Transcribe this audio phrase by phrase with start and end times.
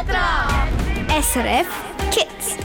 [0.00, 0.66] Petra!
[1.20, 1.66] SRF
[2.10, 2.56] Kids.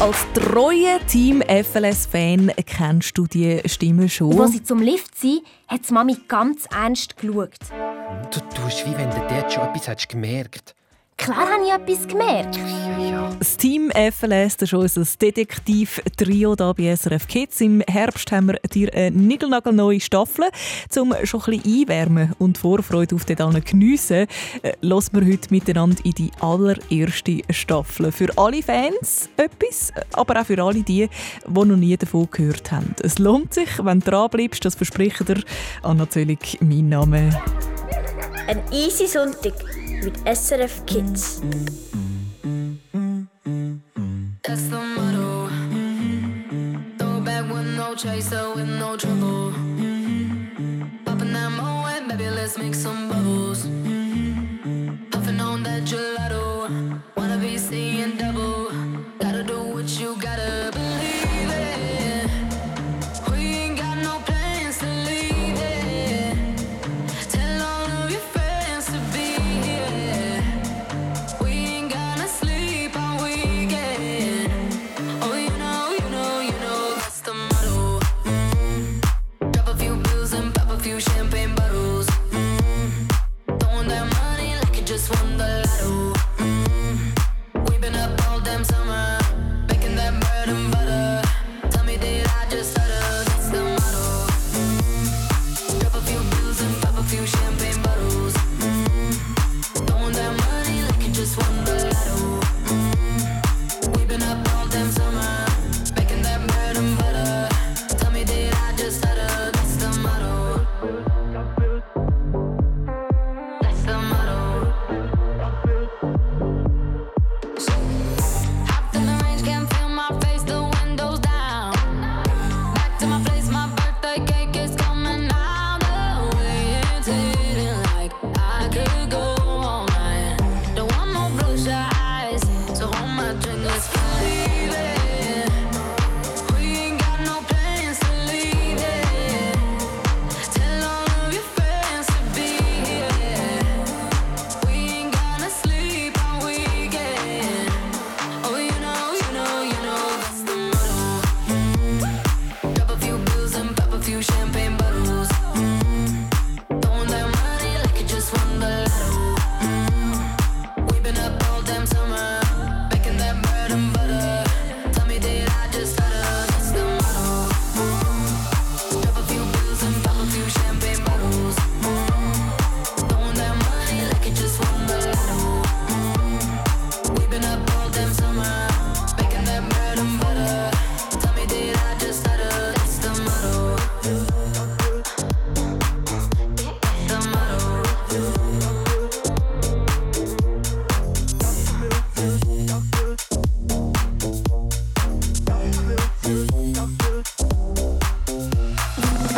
[0.00, 4.40] Als treuer Team FLS-Fan kennst du die Stimme schon.
[4.40, 7.54] Als sie zum Lift sind, hat Mami ganz ernst geschaut.
[8.32, 10.74] Du tust, wie wenn du dort schon etwas hättest gemerkt
[11.22, 12.58] Klar habe ich etwas gemerkt.
[13.38, 17.60] Das Team FLS, das ist unser Detektiv-Trio hier bei SRF Kids.
[17.60, 20.46] Im Herbst haben wir dir eine niegelnagelneue Staffel.
[20.98, 24.26] Um schon ein bisschen einwärmen und Vorfreude auf den allen geniessen,
[24.62, 28.10] äh, hören wir heute miteinander in die allererste Staffel.
[28.10, 31.08] Für alle Fans etwas, aber auch für alle die,
[31.46, 32.96] die noch nie davon gehört haben.
[33.00, 35.40] Es lohnt sich, wenn du dranbleibst, das verspricht dir.
[35.84, 36.08] Anna
[36.60, 37.30] mein Name.
[38.48, 39.54] Ein easy Sonntag
[40.02, 41.40] with SRF Kids.
[44.42, 45.48] That's the motto.
[46.98, 49.52] Throw back with no chaser, with no trouble.
[51.04, 53.62] Popping that moe, baby, let's make some bubbles.
[55.12, 57.00] Puffing on that gelato.
[57.16, 58.31] Wanna be seeing double.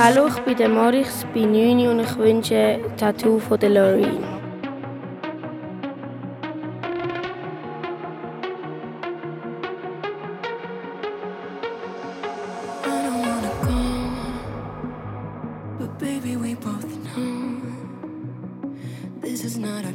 [0.07, 4.21] Hallo, ich bin der Morix, bin 9 und ich wünsche ein Tattoo von der Lorraine.
[15.99, 16.85] Baby, we both
[17.17, 17.63] know
[19.23, 19.94] this is not a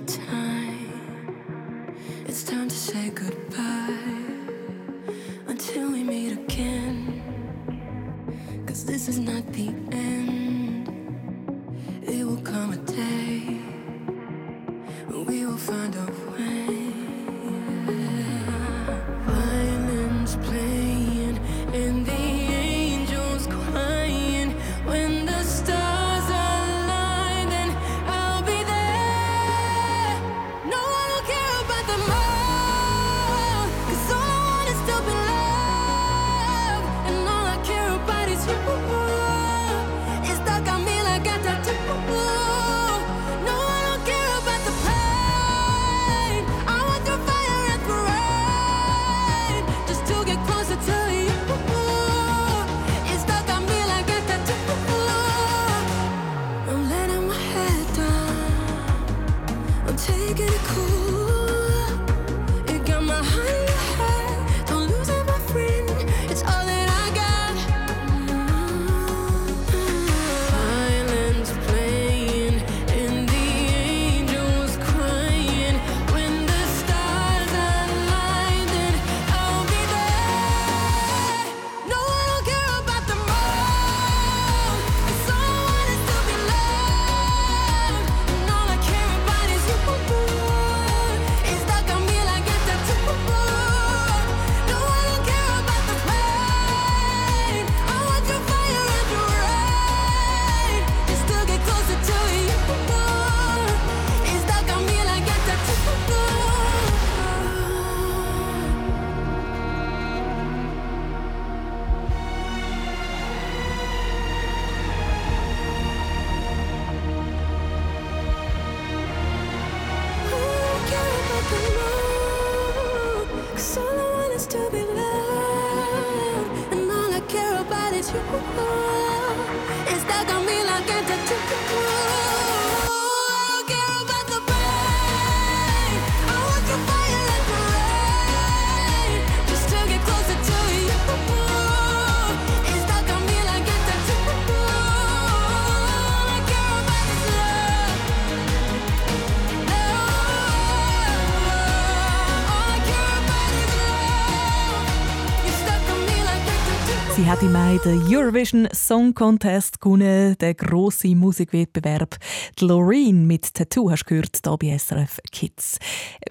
[157.42, 162.18] im Mai den Eurovision Song Contest gewonnen, den grossen Musikwettbewerb.
[162.60, 165.80] Die Loreen mit Tattoo hast du gehört, hier bei SRF Kids.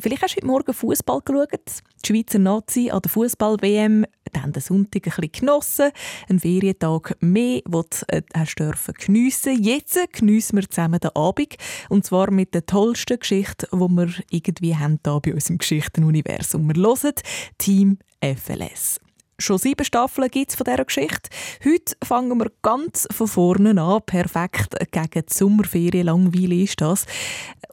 [0.00, 1.82] Vielleicht hast du heute Morgen Fußball geschaut.
[2.04, 5.90] Die Schweizer Nazi an der Fußball-WM dann den Sonntag ein bisschen genossen.
[6.28, 9.62] Einen Ferientag mehr, den du äh, hast dürfen geniessen.
[9.62, 11.56] Jetzt geniessen wir zusammen den Abend.
[11.88, 16.68] Und zwar mit der tollsten Geschichte, die wir irgendwie haben hier bei uns im Geschichtenuniversum.
[16.68, 17.14] Wir hören
[17.56, 19.00] Team FLS.
[19.40, 21.30] Schon sieben Staffeln gibt es von dieser Geschichte.
[21.64, 24.02] Heute fangen wir ganz von vorne an.
[24.04, 26.06] Perfekt gegen die Sommerferien.
[26.06, 27.06] Langweilig ist das.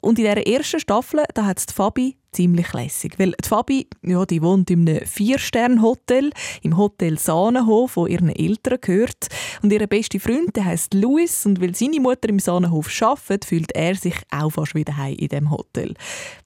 [0.03, 3.17] Und in dieser ersten Staffel da hat Fabi ziemlich lässig.
[3.17, 8.77] Weil die Fabi ja, die wohnt in einem Vier-Sterne-Hotel, im Hotel Sahnenhof, wo ihren Eltern
[8.81, 9.27] gehört.
[9.61, 11.45] Und ihr bester Freund der heißt Louis.
[11.45, 15.29] Und weil seine Mutter im Sahnenhof arbeitet, fühlt er sich auch fast wieder heim in
[15.29, 15.93] dem Hotel.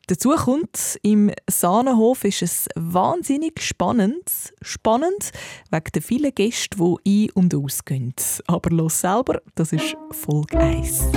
[0.08, 4.24] Dazu kommt, im Sahnenhof ist es wahnsinnig spannend.
[4.62, 5.32] Spannend
[5.70, 8.16] wegen der vielen Gäste, die ein- und ausgehen.
[8.48, 11.10] Aber los selber, das ist Folge 1.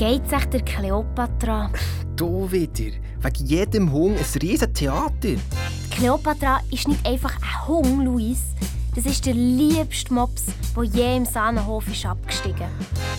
[0.00, 1.70] geht's euch der Kleopatra?
[2.16, 2.96] Du wieder.
[3.20, 5.36] Wegen jedem Hung ein riesen Theater.
[5.90, 8.54] Kleopatra ist nicht einfach ein Hung, Luis.
[8.94, 12.70] Das ist der liebste Mops, der je im Sahnenhof ist abgestiegen.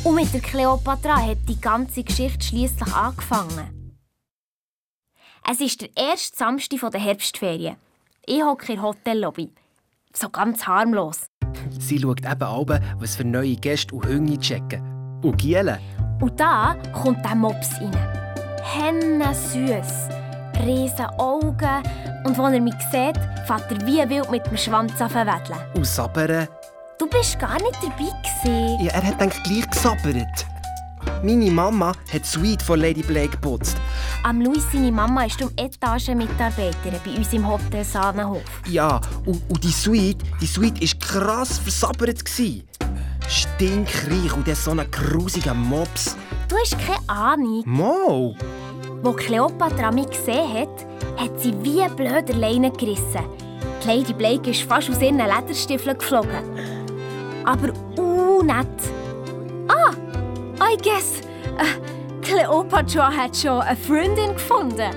[0.04, 3.94] Und mit der Kleopatra hat die ganze Geschichte schließlich angefangen.
[5.48, 7.76] Es ist der erste Samstag der Herbstferien.
[8.26, 9.52] Ich hocke in der Hotellobby.
[10.16, 11.28] So ganz harmlos.
[11.80, 14.82] Sie schaut eben ab, was für neue Gäste und Hunde checken.
[15.22, 15.78] Und Gielen.
[16.22, 17.92] Und da kommt der Mops rein.
[18.64, 20.10] Henne süß,
[20.64, 21.84] riesen Augen
[22.24, 25.60] und als er mich sieht, fährt er wie wild mit dem Schwanz auf wedeln.
[25.74, 26.48] Und sabbern.
[27.00, 28.86] Du bist gar nicht dabei gewesen.
[28.86, 30.46] Ja, er hat dann gleich gesabbert.
[31.24, 33.78] Meine Mama hat die Suite von Lady Blake geputzt.
[34.24, 38.44] Am Luis seine Mama ist um Etagenmitarbeiterin bei uns im Hotel Sahnenhof.
[38.68, 42.24] Ja, und, und die Suite, die Suite war krass versabbert.
[42.24, 42.64] gsi.
[43.28, 46.16] Stinkreich und der so ein grusiger Mops.
[46.48, 47.64] Du hast keine Ahnung.
[47.66, 48.36] Mo!
[49.04, 50.86] Wo Kleopatra mich gesehen hat,
[51.18, 53.24] hat sie wie blöd alleine gerissen.
[53.84, 56.44] Die Lady Blake ist fast aus ihren Lederstiefeln geflogen.
[57.46, 58.68] Aber uh, nett.
[59.68, 59.92] Ah,
[60.64, 61.22] I guess,
[61.58, 64.92] äh, Kleopatra hat schon eine Freundin gefunden.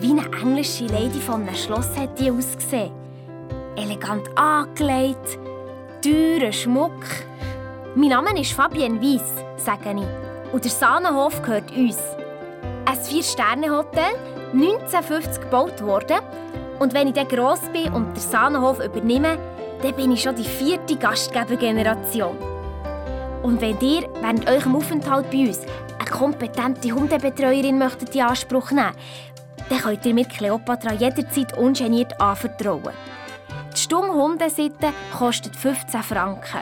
[0.00, 2.90] Wie eine englische Lady von einem Schloss hat die ausgesehen.
[3.76, 5.38] Elegant angelegt,
[6.04, 7.02] teurer Schmuck.
[7.94, 9.22] Mein Name ist Fabienne Weiss,
[9.56, 10.52] sage ich.
[10.52, 11.96] Und der Sahnenhof gehört uns.
[12.84, 14.12] Ein Vier-Sterne-Hotel,
[14.52, 16.18] 1950 gebaut worden.
[16.78, 19.38] Und wenn ich dann gross bin und den Sahnenhof übernehme,
[19.80, 22.36] dann bin ich schon die vierte Gastgebergeneration.
[23.42, 25.60] Und wenn ihr während eurem Aufenthalt bei uns
[25.98, 28.92] eine kompetente Hundebetreuerin möchtet in Anspruch nehmen
[29.70, 32.92] dann könnt ihr mir Kleopatra jederzeit ungeniert anvertrauen.
[33.74, 36.60] Die stumme Hundesitte kostet 15 Franken.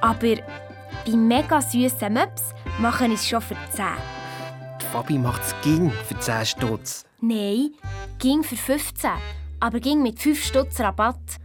[0.00, 0.36] Aber
[1.04, 3.86] bei mega süßen Möps machen es schon für 10.
[4.80, 7.04] Die Fabi macht's ging für 10 Stutz.
[7.20, 7.74] Nein,
[8.20, 9.10] ging für 15,
[9.58, 11.38] aber ging mit 5 Stutz Rabatt.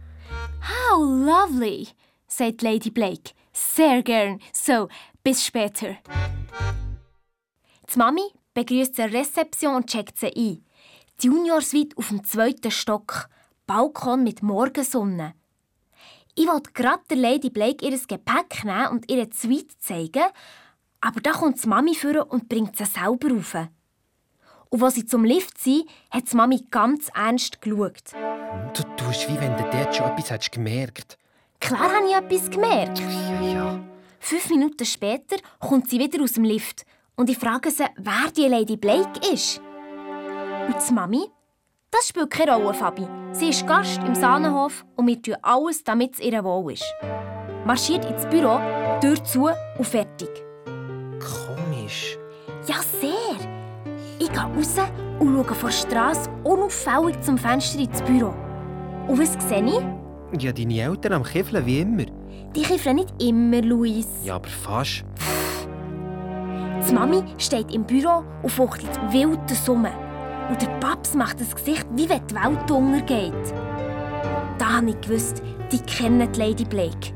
[0.62, 1.88] How lovely,
[2.28, 3.32] sagt Lady Blake.
[3.52, 4.38] Sehr gern.
[4.52, 4.88] So,
[5.24, 5.96] bis später.
[7.92, 8.22] Die Mami
[8.54, 10.64] begrüßt sie der Rezeption und checkt sie ein.
[11.20, 13.28] Die Junior-Suite auf dem zweiten Stock.
[13.66, 15.34] Balkon mit Morgensonne.
[16.34, 20.24] Ich wollte gerade der Lady Blake ihr Gepäck nehmen und ihre Suite zeigen,
[21.00, 23.56] aber da kommt die Mami vor und bringt sie selber rauf.
[24.68, 28.12] Und als sie zum Lift sind, hat die Mami ganz ernst geschaut.
[28.74, 31.16] Du tust, wie wenn du dort schon etwas gemerkt.
[31.60, 32.98] Klar habe ich etwas gemerkt.
[32.98, 33.84] Ja, ja.
[34.18, 36.84] Fünf Minuten später kommt sie wieder aus dem Lift
[37.16, 39.60] und ich frage sie, wer die Lady Blake ist.
[40.66, 41.33] Und die Mami?
[41.96, 43.06] Das spielt keine Rolle, Fabi.
[43.30, 46.84] Sie ist Gast im Sahnenhof und wir tun alles, damit es ihr wohl ist.
[47.64, 48.58] Marschiert ins Büro,
[49.00, 49.48] Tür zu
[49.78, 50.28] und fertig.
[51.20, 52.18] Komisch.
[52.66, 53.38] Ja, sehr.
[54.18, 54.74] Ich gehe raus
[55.20, 58.34] und schaue von der Straße unauffällig zum Fenster ins Büro.
[59.06, 60.42] Und was sehe ich?
[60.42, 62.06] Ja, deine Eltern am Kiffeln wie immer.
[62.56, 64.08] Die kiffern nicht immer, Luis.
[64.24, 65.04] Ja, aber fast.
[66.88, 70.03] Die Mami steht im Büro und fuchtelt wild Summe.
[70.48, 73.54] Und der Paps macht das Gesicht, wie wenn die Welt untergeht.
[74.58, 77.12] Da habe ich gewusst, die kennen die Lady Blake.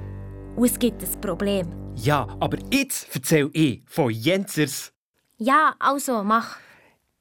[0.57, 1.67] Und es gibt ein Problem.
[1.95, 4.93] Ja, aber jetzt erzähl ich von Jenzers.
[5.37, 6.57] Ja, also, mach.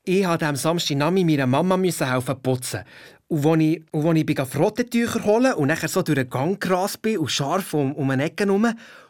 [0.03, 2.83] Ich musste am Samstag Nami meiner Mama helfen putzen.
[3.27, 7.01] Und als ich, und als ich Frottentücher holen und nachher so durch den Gang gerast
[7.01, 8.67] bin und scharf um, um eine Ecke herum,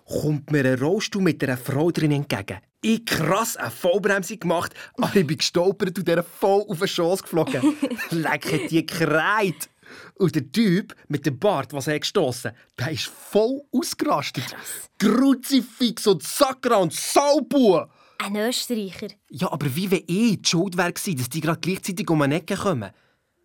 [0.07, 2.59] kommt mir ein Rollstuhl mit einer Frau drin entgegen.
[2.81, 7.23] Ich krass eine Vollbremse gemacht, aber ich bin gestolpert und der voll auf den Schoss
[7.23, 7.75] geflogen.
[8.11, 9.69] Leck die gekreit.
[10.15, 14.55] Und der Typ mit dem Bart, was er gestossen der ist voll ausgerastet.
[14.99, 17.81] Kruzifix und Sakra und Saubu.
[18.19, 19.07] Ein Österreicher.
[19.29, 22.55] Ja, aber wie wenn ich die Schuld wäre, dass die gerade gleichzeitig um eine Ecke
[22.55, 22.91] kommen.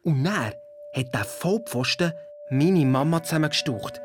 [0.02, 0.52] Und dann
[0.94, 2.12] hat der Vollpfosten
[2.50, 4.00] meine Mama zusammengestaucht.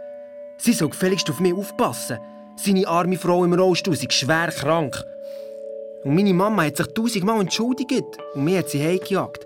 [0.57, 2.19] Sie soll gefälligst auf mich aufpassen.
[2.57, 5.03] Seine arme Frau im Rollstuhl ist schwer krank.
[6.03, 9.45] Und meine Mama hat sich tausendmal entschuldigt und mir hat sie heimgejagt.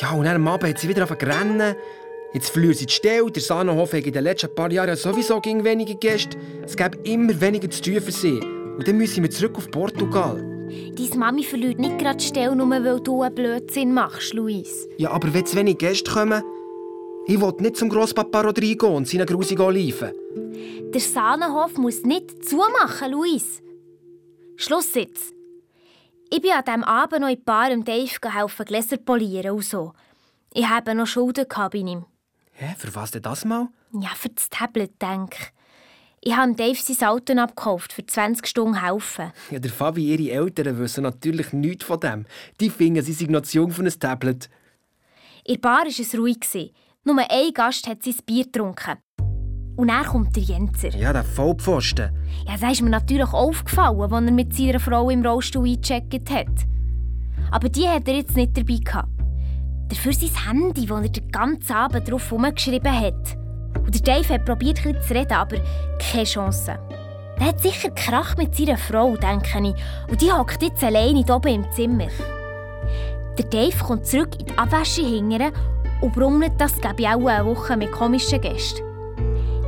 [0.00, 1.76] Ja, und dann am Abend hat sie wieder angefangen rennen.
[2.32, 3.30] Jetzt verliert sie die Stelle.
[3.30, 6.36] Der Sahnenhof hat in den letzten paar Jahren sowieso gegen weniger Gäste.
[6.64, 8.38] Es gibt immer weniger zu tun für sie.
[8.40, 10.44] Und dann müssen wir zurück auf Portugal.
[10.68, 14.88] Deine Mami verliert nicht gerade die Stelle, nur weil du einen Blödsinn machst, Luis.
[14.98, 16.42] Ja, aber wenn zu wenig Gäste kommen,
[17.26, 20.12] ich will nicht zum Grosspapa Rodrigo und seinen grusigen Oliven.
[20.92, 23.62] Der Sahnenhof muss nicht zumachen, Luis.
[24.56, 25.32] Schluss jetzt.
[26.30, 29.92] Ich bin an diesem Abend noch in Bar im Dave helfen, Gläser polieren und so.
[30.52, 32.04] Ich habe noch Schulden bei ihm.
[32.52, 33.68] Hä, für was denn das mal?
[33.92, 35.52] Ja, für das Tablet, denke ich.
[36.20, 39.32] Ich habe Dave sein Auto abgekauft, für 20 Stunden helfen.
[39.50, 42.26] Ja, der Fabi, ihre Eltern wissen natürlich nichts von dem.
[42.60, 44.50] Die finden, sie sind noch zu jung für ein Tablet.
[45.44, 46.74] In der Bar war es ruhig.
[47.04, 48.98] Nur ein Gast hat sein Bier getrunken.
[49.78, 50.88] Und dann kommt der Jenzer.
[50.88, 52.10] Ja, der Vollpfosten.
[52.48, 56.66] Ja, das ist mir natürlich aufgefallen, als er mit seiner Frau im Rollstuhl eingecheckt hat.
[57.52, 59.08] Aber die hat er jetzt nicht dabei gehabt.
[59.86, 63.38] Dafür sein Handy, das er den ganzen Abend drauf herumgeschrieben hat.
[63.78, 65.58] Und der Dave hat probiert, ein zu reden, aber
[66.00, 66.76] keine Chance.
[67.38, 70.10] Er hat sicher Krach mit seiner Frau, denke ich.
[70.10, 72.08] Und die hockt jetzt alleine oben im Zimmer.
[73.38, 75.52] Der Dave kommt zurück in die Abwäsche hingern
[76.00, 78.87] und brummelt, das gebe ich auch eine Woche mit komischen Gästen.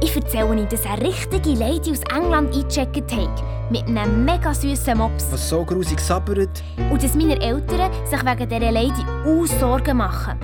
[0.02, 3.44] Ich erzähle ihm, dass eine richtige Lady aus England eingecheckt hat.
[3.70, 5.26] Mit einem mega süßen Mops.
[5.30, 6.62] Was so grusig sabbert.
[6.90, 10.38] Und dass meine Eltern sich wegen dieser Lady auch Sorgen machen.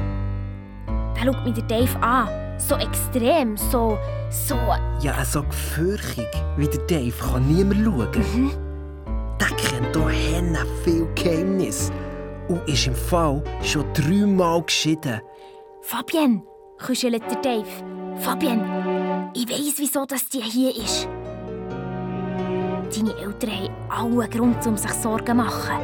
[0.86, 2.28] Da schaut mich der Dave an.
[2.58, 3.98] So extrem, so.
[4.30, 4.56] so.
[5.00, 8.50] Ja, so gefürchtig wie der Dave kann niemand schauen.
[9.40, 11.90] Der kennt hier Henne viel Geheimnis.
[12.48, 15.20] Und ist im Fall schon dreimal geschieden.
[15.82, 16.42] Fabienne,
[16.84, 17.66] kuschelt der Dave.
[18.18, 18.64] Fabienne,
[19.36, 21.08] ich weiss, wieso das die hier ist.
[22.94, 23.50] Deine Eltern
[23.90, 25.80] haben allen Grund, um sich Sorgen zu machen.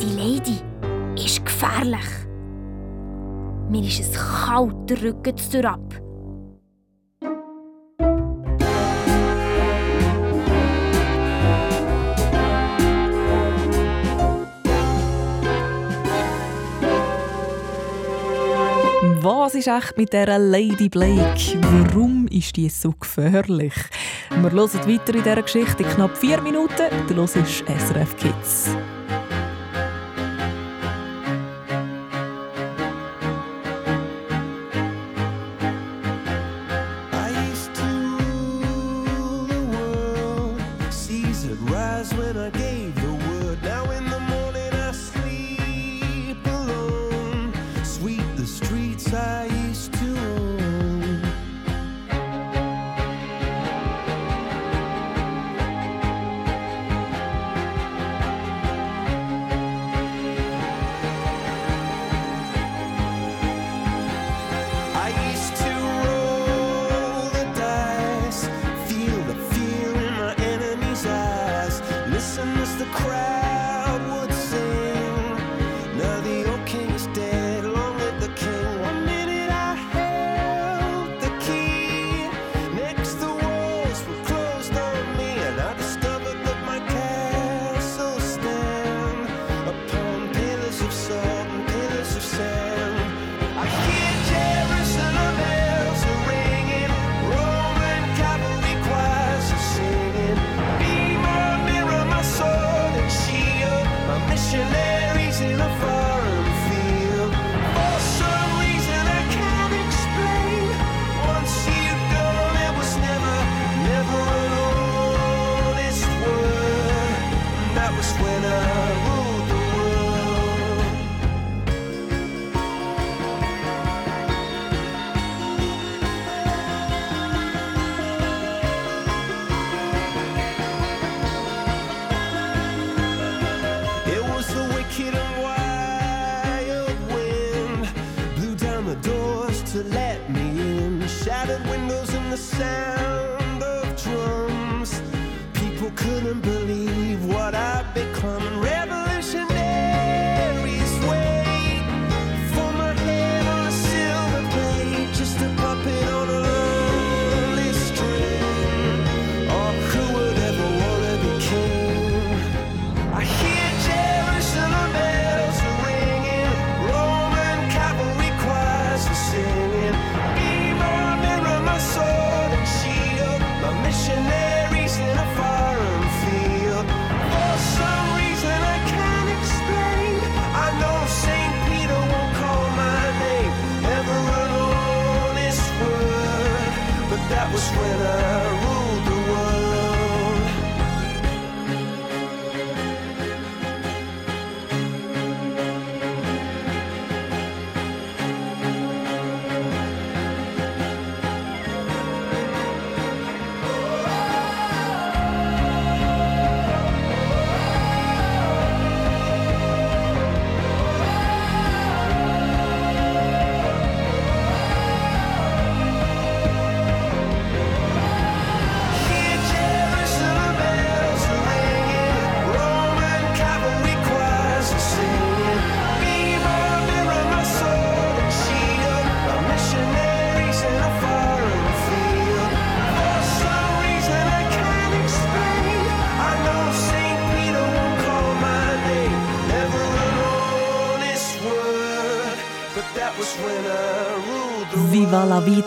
[0.00, 0.58] Die Lady
[1.16, 2.06] ist gefährlich.
[3.70, 5.80] Mir ist es kalt, der Rücken zu ab.
[19.22, 21.56] Was ist echt mit dieser Lady Blake?
[21.60, 23.72] Warum ist die so gefährlich?
[24.30, 26.88] Wir hören weiter in dieser Geschichte in knapp vier Minuten.
[27.06, 28.70] Du hörst SRF Kids.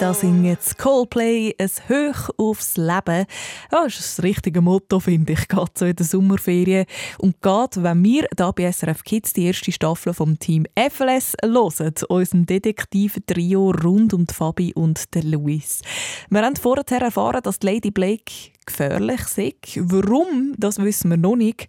[0.06, 3.26] Vida singen jetzt Coldplay, ein Hoch aufs Leben.
[3.72, 6.86] Ja, das ist das richtige Motto, finde ich, gerade so in der Sommerferien.
[7.18, 11.94] Und gerade, wenn wir hier bei SRF Kids die erste Staffel vom Team FLS hören,
[12.08, 15.82] unserem Detektiv-Trio rund um Fabi und den Luis.
[16.30, 19.80] Wir haben vorher erfahren, dass Lady Blake gefährlich ist.
[19.92, 21.68] Warum, das wissen wir noch nicht.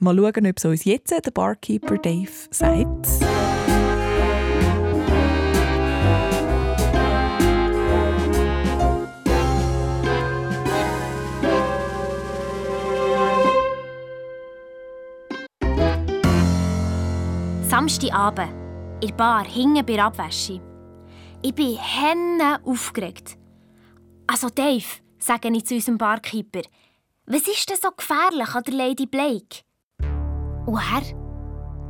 [0.00, 3.06] Mal schauen, ob es uns jetzt der Barkeeper Dave sagt.
[17.76, 18.54] Samstagabend,
[19.02, 20.62] in der Bar, hinten bei der Abwäsche.
[21.42, 23.36] Ich bin henne aufgeregt.
[24.26, 24.86] Also Dave,
[25.18, 26.62] sage ich zu unserem Barkeeper,
[27.26, 29.60] was ist denn so gefährlich an der Lady Blake?
[30.64, 31.02] Und er,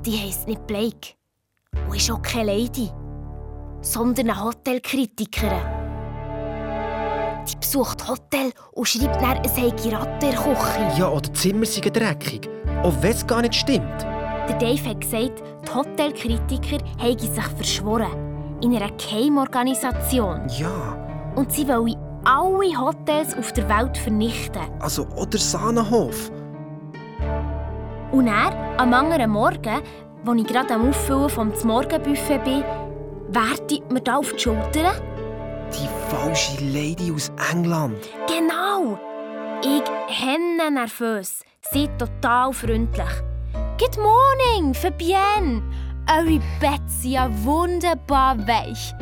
[0.04, 1.14] die heisst nicht Blake
[1.88, 2.90] und ist auch keine Lady,
[3.80, 5.52] sondern eine Hotelkritikerin.
[7.48, 10.98] Die besucht Hotel und schreibt dann, es sei Ratte in der Küche.
[10.98, 12.50] Ja, oder die Zimmer sind dreckig.
[12.82, 14.15] Auch wenn es gar nicht stimmt.
[14.48, 18.58] Der Dave hat gesagt, die Hotelkritiker haben sich verschworen.
[18.62, 20.46] In einer Geheimorganisation.
[20.58, 20.96] Ja,
[21.34, 24.62] Und sie wollen alle Hotels auf der Welt vernichten.
[24.80, 26.30] also oder Sahnenhof.
[28.12, 29.82] Und er, am anderen Morgen,
[30.26, 32.64] als ich gerade am Auffüllen vom Morgenbuffet bin,
[33.28, 34.92] wertet mir da auf die Schulter.
[35.72, 37.96] Die falsche Lady aus England.
[38.28, 38.98] Genau!
[39.62, 41.40] Ich henne nervös,
[41.72, 43.06] sie total freundlich.
[43.78, 45.62] Good morning, Fabienne!
[46.10, 46.40] Eure
[46.86, 48.94] sind ja wunderbar weich.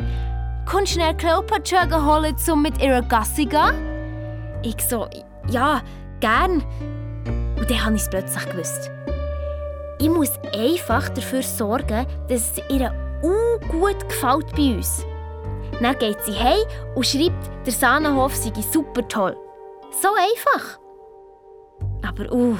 [0.65, 4.59] Kannst du schnell Cleopatra holen, um mit ihrer Gassi gehen?
[4.63, 5.07] Ich so,
[5.47, 5.81] ja,
[6.19, 6.61] gern.
[7.57, 8.91] Und dann habe ich es plötzlich gewusst.
[9.97, 12.91] Ich muss einfach dafür sorgen, dass es ihr
[13.69, 15.05] gut gefällt bei uns.
[15.81, 19.37] Dann geht sie heim und schreibt, der Sahnenhof sei super toll.
[20.01, 20.79] So einfach.
[22.05, 22.57] Aber uh,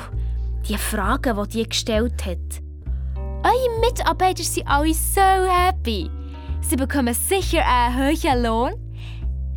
[0.67, 2.61] die Fragen, die die gestellt hat.
[3.43, 6.09] Eure Mitarbeiter sind alle so happy.
[6.61, 8.73] Sie bekommen sicher einen hohen Lohn.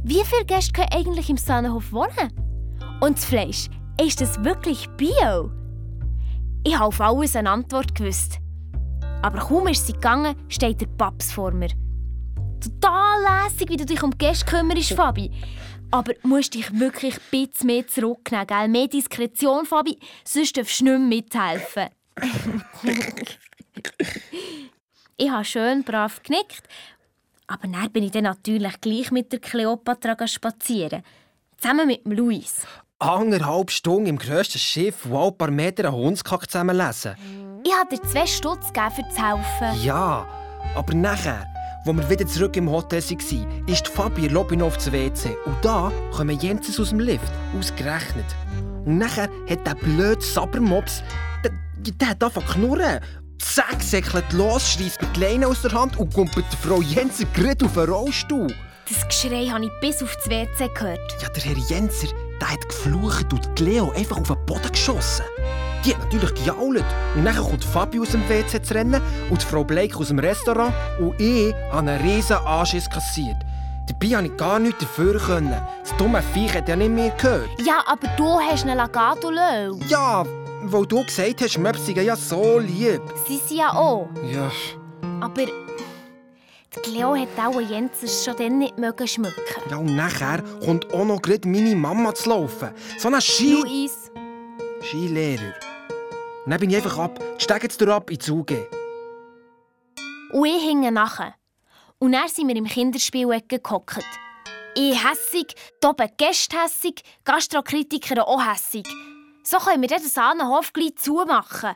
[0.04, 2.32] Wie viele Gäste können eigentlich im Sahnenhof wohnen?
[3.00, 3.68] Und das Fleisch,
[4.00, 5.50] ist das wirklich Bio?
[6.64, 8.38] Ich habe auf alles eine Antwort gewusst.
[9.22, 11.70] Aber kaum ist sie gegangen, steht der Paps vor mir.
[12.60, 15.30] Total lässig, wie du dich um Gäste kümmerst, Fabi.
[15.90, 18.68] Aber du musst dich wirklich ein bisschen mehr zurücknehmen, gell?
[18.68, 21.88] Mehr Diskretion, Fabi, sonst darfst du nicht mehr mithelfen.
[25.16, 26.62] ich habe schön brav genickt,
[27.46, 31.02] aber dann bin ich dann natürlich gleich mit der Kleopatra spazieren.
[31.56, 32.66] Zusammen mit dem Luis.
[32.98, 37.16] Anderthalb Stunden im grössten Schiff, wo ein paar Meter einen Hundskack zusammenlesen.
[37.64, 39.84] Ich habe dir zwei Stutz gegeben, für zu helfen.
[39.84, 40.28] Ja,
[40.74, 41.46] aber nachher,
[41.88, 45.34] wo wir wieder zurück im Hotel waren, ist Fabi noch aufs WC.
[45.46, 48.26] Und da kommen Jenses aus dem Lift, ausgerechnet.
[48.84, 51.02] Und nachher hat der blöde Sabermops,
[51.42, 51.50] der,
[51.92, 53.00] der hat angefangen zu knurren.
[53.38, 57.26] Zack, säckelt los, schreisst mir die Leine aus der Hand und kommt der Frau Jensen
[57.32, 58.54] gerade auf den Rollstuhl.
[58.86, 61.16] Das Geschrei habe ich bis auf das WC gehört.
[61.22, 65.24] Ja, der Herr Jenser, der hat geflucht und Leo einfach auf den Boden geschossen.
[65.84, 66.84] Die hat natürlich gejault.
[67.14, 70.72] Und dann kommt Fabi aus dem WC zu rennen und Frau Blake aus dem Restaurant
[70.98, 73.36] und ich habe einen riesen Anschiss kassiert.
[73.86, 75.18] Dabei konnte ich gar nichts dafür.
[75.18, 75.56] Können.
[75.82, 77.48] Das dumme Viech hat ja nicht mehr gehört.
[77.64, 79.78] Ja, aber du hast einen Lagato Löw.
[79.88, 80.24] Ja,
[80.62, 83.00] weil du gesagt hast, Möpse seien ja so lieb.
[83.26, 84.08] Sie sind ja auch.
[84.30, 84.50] Ja,
[85.20, 89.40] Aber die Cleo hat auch Jens schon dann nicht mögen schmücken.
[89.70, 92.68] ja und nachher kommt auch noch gerade meine Mama zu laufen.
[92.98, 93.54] So eine Ski...
[93.62, 94.10] Luis,
[94.82, 95.54] Skilehrer.
[96.48, 97.20] Und dann bin ich einfach ab.
[97.38, 98.66] Jetzt durch ab in die Zuge.
[100.32, 101.34] und ich hing nachher.
[101.98, 104.02] Und dann sind wir im Kinderspielecke gehockt.
[104.74, 108.86] Ich hässig, die oben Gäste hässig, Gastrokritiker auch hässig.
[109.42, 111.74] So können wir den Sahnenhof gleich zumachen.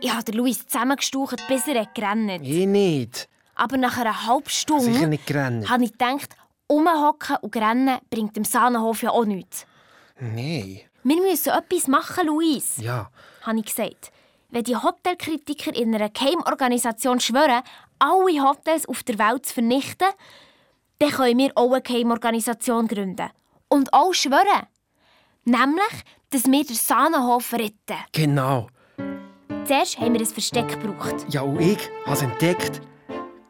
[0.00, 3.28] Ich habe Luis zusammengestaucht, bis er gerannt Ich nicht.
[3.56, 5.68] Aber nach einer halben Stunde Sicher nicht gerannt.
[5.68, 6.34] habe ich gedacht,
[6.70, 9.66] rumhocken und rennen bringt dem Sahnenhof ja auch nichts.
[10.18, 10.80] Nein.
[11.04, 13.10] Wir müssen etwas machen, Luis, Ja.
[13.42, 14.12] Habe ich gesagt.
[14.48, 17.62] Wenn die Hotelkritiker in einer Geheimorganisation schwören,
[17.98, 20.08] alle Hotels auf der Welt zu vernichten,
[20.98, 23.30] dann können wir auch eine Geheimorganisation gründen.
[23.68, 24.66] Und auch schwören.
[25.44, 27.98] Nämlich, dass wir den Sahnenhof retten.
[28.12, 28.68] Genau.
[29.64, 31.26] Zuerst haben wir ein Versteck gebraucht.
[31.30, 32.80] Ja, und ich habe es entdeckt.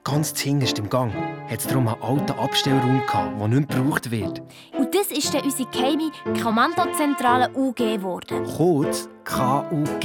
[0.05, 1.15] Ganz zuhinterst im Gang
[1.49, 4.43] hat es darum einen alten Abstellraum gehabt, der nicht mehr gebraucht wird.
[4.77, 6.11] Und das ist dann unsere geheime
[6.43, 8.45] Kommandozentrale UG geworden.
[8.57, 10.05] Kurz KUG.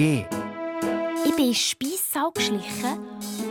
[1.26, 3.00] Ich bin in den Speissaal geschlichen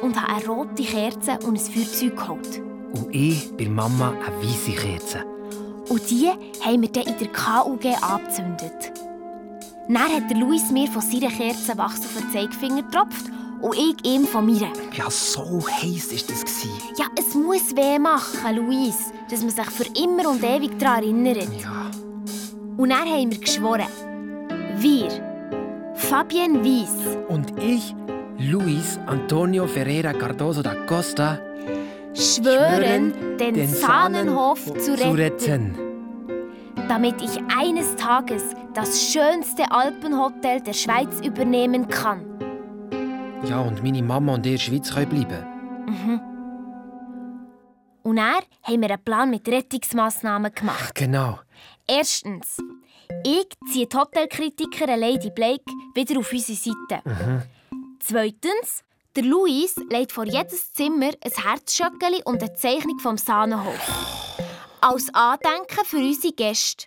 [0.02, 2.62] und habe eine rote Kerze und ein Feuerzeug geholt.
[2.94, 5.24] Und ich bei Mama eine weisse Kerze.
[5.88, 6.28] Und die
[6.64, 8.92] haben wir dann in der KUG angezündet.
[9.88, 13.32] Dann hat der Luis mir von seiner Kerze Wachs auf den Zeigefinger getropft
[13.66, 14.68] und ich ihm von mir.
[14.92, 16.66] Ja, so heiß war das.
[16.96, 21.48] Ja, es muss weh machen, Luis, dass man sich für immer und ewig daran erinnert.
[21.61, 21.90] Ja.
[22.76, 23.87] Und dann haben wir geschworen.
[24.79, 25.09] Wir,
[25.94, 27.94] Fabienne Weiss, Und ich,
[28.38, 31.40] Luis Antonio Ferreira Cardoso da Costa,
[32.14, 35.74] schwören, den, Sahnenhof zu retten, retten.
[36.88, 38.42] damit ich eines Tages
[38.74, 42.20] das schönste Alpenhotel der Schweiz übernehmen kann.
[43.44, 45.46] Ja, und meine Mama und ihr Schweiz können bleiben.
[48.03, 50.94] Und dann haben wir einen Plan mit Rettungsmaßnahmen gemacht.
[50.94, 51.40] Genau.
[51.87, 52.59] Erstens,
[53.25, 57.03] ich ziehe die Hotelkritikerin Lady Blake wieder auf unsere Seite.
[58.01, 58.85] Zweitens,
[59.16, 64.37] der Luis legt vor jedes Zimmer ein Herzschöckeli und eine Zeichnung vom Sahnenhof.
[64.81, 66.87] Als Andenken für unsere Gäste.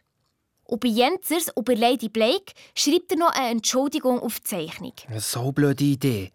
[0.63, 4.93] Und bei Jenzers und bei Lady Blake schreibt er noch eine Entschuldigung auf die Zeichnung.
[5.07, 6.31] Eine so blöde Idee.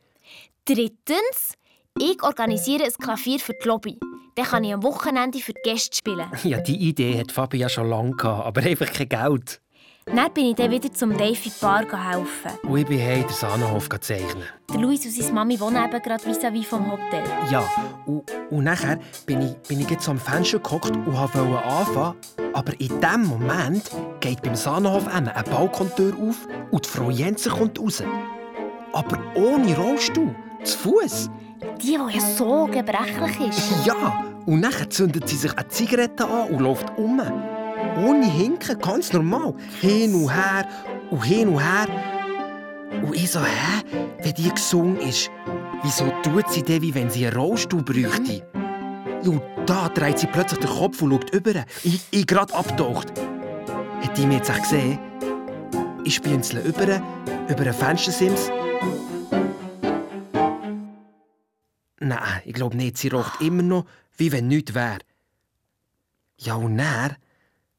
[0.67, 1.59] Drittens,
[1.99, 3.99] ich organisiere ein Klavier für die Lobby.
[4.35, 6.27] Dann kann ich am Wochenende für die Gäste spielen.
[6.43, 9.61] Ja, die Idee hat Fabi ja schon lange gehabt, aber einfach kein Geld.
[10.07, 12.59] Dann bin ich dann wieder zum Dave in die Bar helfen.
[12.63, 14.45] Und ich bin heim den Sahnenhof zeichnen.
[14.73, 17.25] Der Luis und seine Mami wohnen eben gerade vis-à-vis vom Hotel.
[17.51, 17.63] Ja,
[18.07, 22.17] und, und nachher bin ich, bin ich jetzt am Fenster gehockt und wollte anfangen.
[22.55, 27.79] Aber in dem Moment geht beim Sahnenhof eine Balkontür auf und die Frau Jensen kommt
[27.79, 28.03] raus.
[28.93, 31.31] Aber ohne Rollstuhl, zu Fuß.
[31.83, 33.87] Die, die ja so gebrechlich ist.
[33.87, 37.21] Ja, und nachher zündet sie sich eine Zigarette an und läuft um.
[37.97, 39.55] Ohne Hinken, ganz normal.
[39.81, 40.67] Hin und her
[41.11, 41.87] und hin und her.
[43.03, 43.83] Und ich so, hä?
[44.23, 45.31] Wenn die gesungen ist,
[45.83, 48.43] wieso tut sie denn, wie wenn sie einen Rollstuhl bräuchte?
[49.23, 51.65] Ja, und da dreht sie plötzlich den Kopf und schaut über.
[51.83, 53.13] Ich, ich grad abtaucht.
[54.03, 54.99] Hat die mich jetzt echt gesehen?
[56.05, 57.01] Ich spienzle über,
[57.49, 58.51] über einen Fenstersims.
[62.01, 62.99] Nein, ich glaube nicht.
[62.99, 64.99] Sie raucht immer noch, wie wenn nichts wäre.
[66.39, 67.17] Ja, und dann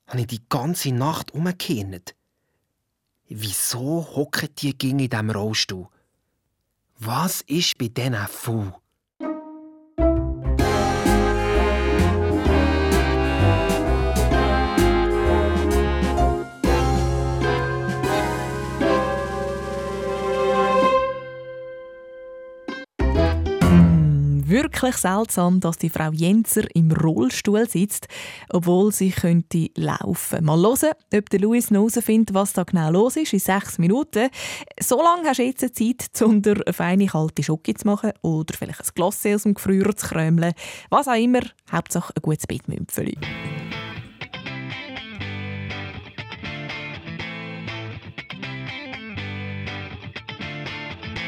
[0.07, 2.15] habe ich die ganze Nacht umgekehrt.
[3.27, 5.87] Wieso hocken die ging in diesem Rollstuhl?
[6.97, 8.73] Was ist bei diesen faul?
[24.55, 28.07] Wirklich seltsam, dass die Frau Jenser im Rollstuhl sitzt,
[28.49, 30.45] obwohl sie könnte laufen.
[30.45, 34.29] Mal hören, ob der Luis noch herausfindet, was da genau los ist, in sechs Minuten.
[34.79, 38.55] So lange hast du jetzt Zeit, um dir eine feine kalte Schoki zu machen oder
[38.57, 40.53] vielleicht ein Glas aus dem Gefrierer zu krömeln.
[40.89, 43.17] Was auch immer, Hauptsache ein gutes Bettmümpfeli.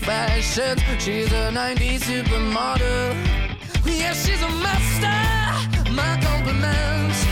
[0.00, 0.82] confessions.
[0.98, 3.14] She's a 90s supermodel.
[3.84, 5.92] Yeah, she's a master.
[5.92, 7.24] My compliments.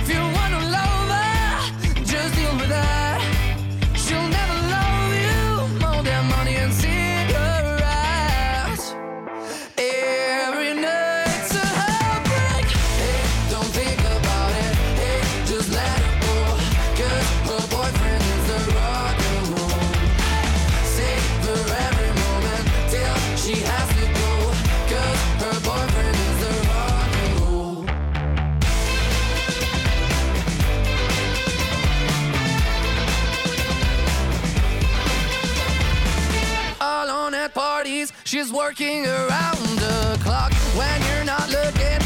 [0.00, 3.13] If you wanna love her, just deal with that.
[38.34, 40.52] She's working around the clock.
[40.74, 42.00] When you're not looking,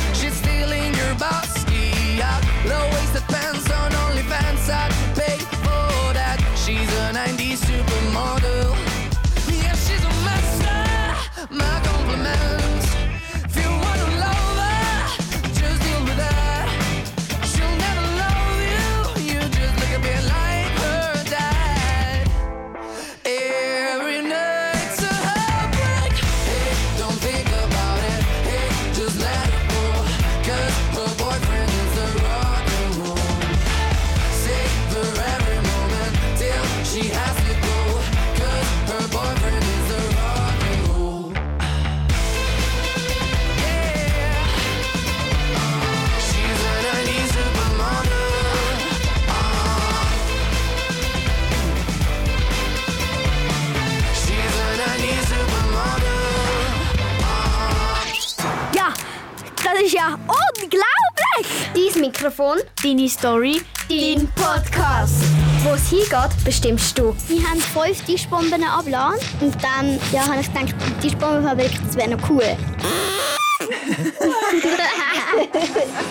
[62.18, 65.22] Mikrofon, Deine Story, dein Podcast.
[65.62, 67.14] Wo es hingeht, bestimmst du.
[67.28, 72.16] Wir haben fünf Tischbomben abgeladen und dann ja, habe ich gedacht, die Tischbombenfabrik, das wäre
[72.16, 72.42] noch cool.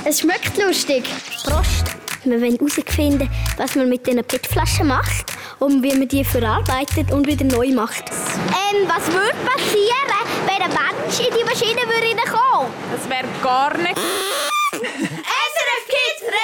[0.06, 1.04] Es schmeckt lustig.
[1.44, 1.88] Prost!
[2.24, 7.28] Wir wollen herausfinden, was man mit diesen PET-Flaschen macht und wie man die verarbeitet und
[7.28, 8.06] wieder neu macht.
[8.10, 10.08] Ähm, was würde passieren,
[10.46, 12.72] wenn ein Mensch in die Maschine würde reinkommen?
[12.96, 14.00] Das wäre gar nicht.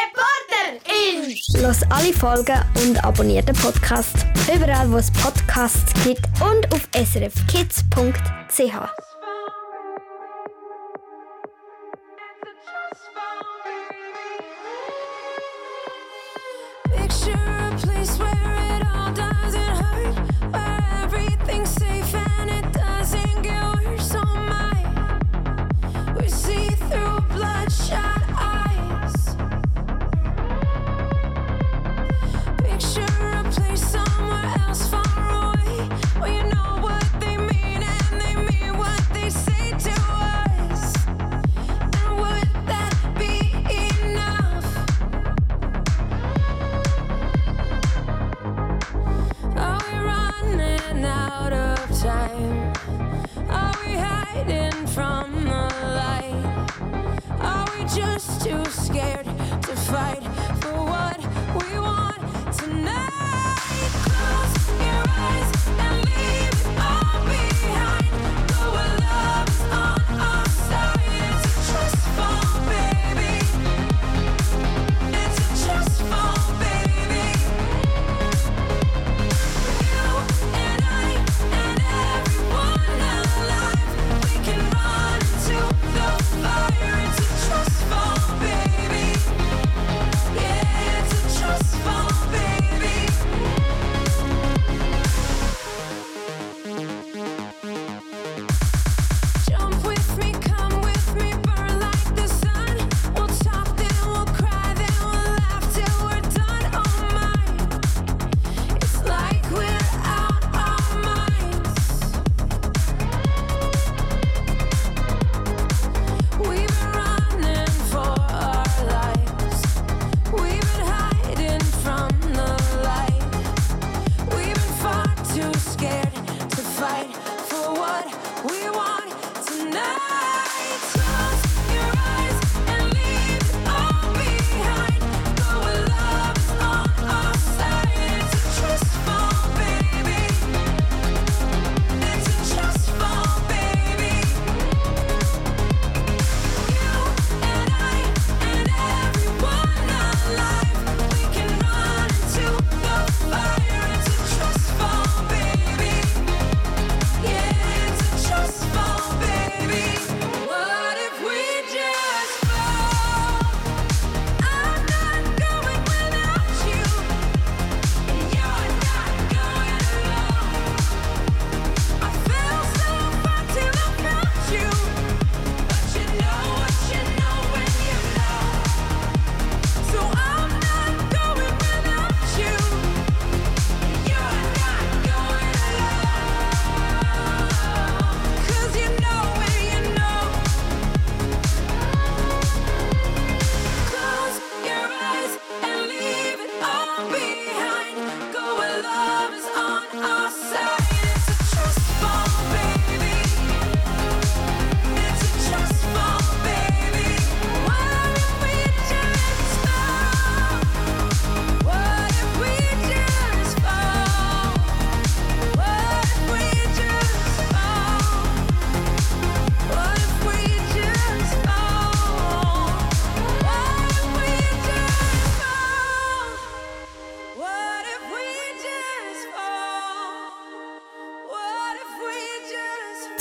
[0.03, 1.37] Reporter in!
[1.61, 4.25] Los alle Folgen und abonniert den Podcast.
[4.53, 9.12] Überall, wo es Podcasts gibt und auf srfkids.ch.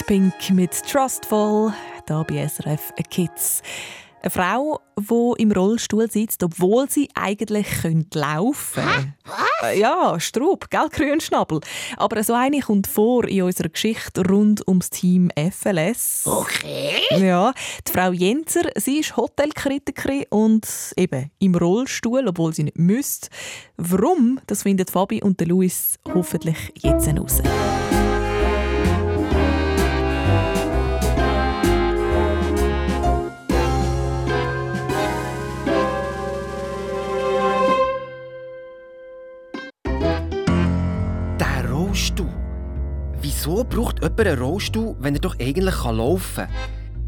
[0.06, 1.72] Pink mit Trustful,
[2.06, 3.62] da bei SRF Kids.
[4.22, 9.78] Eine Frau, die im Rollstuhl sitzt, obwohl sie eigentlich könnte laufen könnte.
[9.78, 11.60] Ja, Strub, gell, Grünschnabel.
[11.96, 16.22] Aber so eine kommt vor in unserer Geschichte rund ums Team FLS.
[16.24, 16.94] Okay.
[17.18, 17.52] Ja,
[17.86, 23.28] die Frau Jenzer, sie ist Hotelkritikerin und eben im Rollstuhl, obwohl sie nicht müsste.
[23.76, 27.40] Warum, das finden Fabi und der Luis hoffentlich jetzt heraus.
[43.44, 46.54] Wieso braucht jemand einen Rollstuhl, wenn er doch eigentlich laufen kann?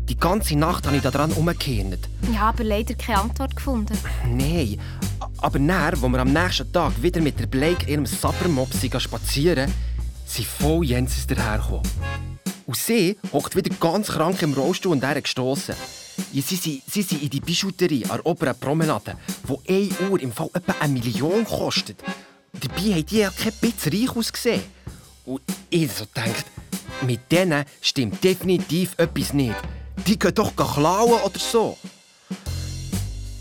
[0.08, 2.08] Die ganze Nacht habe ich daran umgekehrt.
[2.32, 3.96] Ja, aber leider keine Antwort gefunden.
[4.26, 4.80] Nein,
[5.38, 9.72] aber näher, wo wir am nächsten Tag wieder mit der Blake ihrem Sappermopsi spazieren,
[10.26, 11.88] sind voll Jenses dahergekommen.
[12.66, 15.76] Und sie hockt wieder ganz krank im Rollstuhl und er gestossen.
[16.32, 20.20] Ja, sie, sind, sie sind in die Bijouterie an der oberen Promenade, wo 1 Uhr
[20.20, 22.02] im Fall etwa eine Million kostet.
[22.60, 24.62] Dabei haben die ja kein bisschen reich ausgesehen.
[25.24, 26.44] Und ich so denkt,
[27.02, 29.54] mit denen stimmt definitiv etwas nicht.
[30.06, 31.78] Die gehen doch klauen oder so.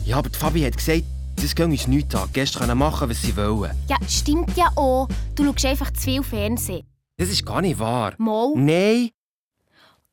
[0.06, 1.04] Ja, aber die Fabi hat gesagt,
[1.36, 2.30] das geht uns nichts an.
[2.32, 3.72] Gäste können machen, was sie wollen.
[3.90, 5.08] Ja, stimmt ja auch.
[5.36, 6.86] Du schaust einfach zu viel Fernsehen.
[7.18, 8.14] Das ist gar nicht wahr.
[8.18, 8.54] Mal.
[8.56, 9.10] Nein.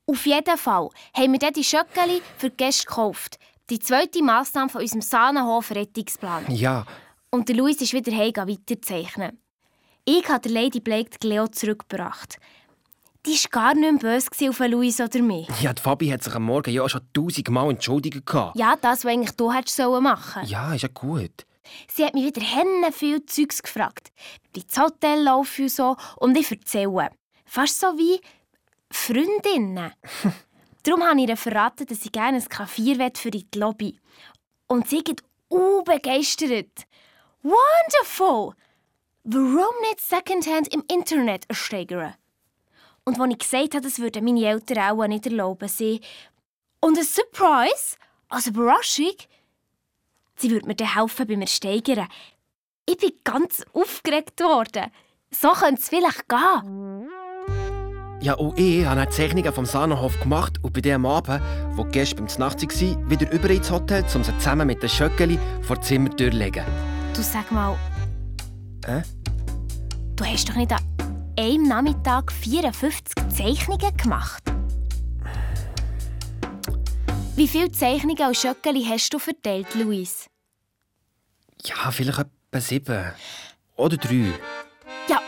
[0.06, 3.38] Auf jeden Fall haben wir dann die Schöckeli für die Gäste gekauft.
[3.70, 6.52] Die zweite Massnahme von unserem Sahnenhof-Rettungsplan.
[6.52, 6.84] Ja,
[7.30, 9.38] Und der Luis ist wieder heim weiterzeichnen.
[10.04, 12.38] Ich habe Lady Blake die Leo zurückgebracht.
[13.26, 15.46] Die war gar nicht mehr böse auf Luis oder mich.
[15.60, 18.22] ja, die Fabi hat sich am Morgen ja schon tausendmal entschuldigt.
[18.54, 21.44] Ja, das, was eigentlich du hättest sollen machen Ja, ist ja gut.
[21.88, 24.10] Sie hat mich wieder hennen viel Zeugs gefragt.
[24.54, 25.96] Wie das Hotel laufe und so.
[26.16, 27.10] Und ich erzähle.
[27.44, 28.20] Fast so wie
[28.90, 29.92] Freundinnen.
[30.82, 33.98] Darum habe ich ihr verraten, dass ich gerne ein Kaffee für die Lobby.
[34.66, 36.86] Und sie geht uh, begeistert.
[37.42, 38.54] Wonderful!
[39.32, 42.14] Warum nicht Secondhand im Internet ersteigern?
[43.04, 46.00] Und als ich gesagt habe, das würden meine Eltern auch nicht erlauben, sie...
[46.80, 47.96] Und ein Surprise,
[48.28, 49.14] als Überraschung,
[50.34, 52.08] sie würde mir dann helfen beim Ersteigern.
[52.86, 54.90] Ich bin ganz aufgeregt worden.
[55.30, 57.08] So könnte es vielleicht gehen.
[58.22, 61.40] Ja, und ich habe dann Zeichnungen vom Sahnenhof gemacht und bei dem Abend,
[61.76, 65.38] wo Gäste beim Znacht waren, wieder über ins Hotel, um sie zusammen mit den Schöckeli
[65.62, 66.64] vor zu legen.
[67.14, 67.78] Du sag mal,
[68.86, 69.02] Hä?
[70.20, 70.80] Du hast doch nicht an
[71.38, 74.42] einem Nachmittag 54 Zeichnungen gemacht?
[77.36, 80.26] Wie viele Zeichnungen und Schöckeli hast du verteilt, Luis?
[81.64, 83.12] Ja, vielleicht etwa sieben.
[83.76, 84.34] Oder drei.
[85.08, 85.20] Ja,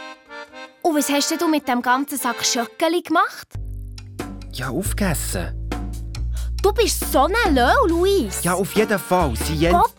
[0.82, 3.48] und was hast du mit dem ganzen Sack Schöckeli gemacht?
[4.52, 5.70] Ja, aufgegessen.
[6.62, 8.44] Du bist so ein Löw, Luis.
[8.44, 9.34] Ja, auf jeden Fall.
[9.36, 9.94] Sie Jens...